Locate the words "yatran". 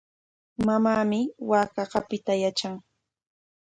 2.41-2.75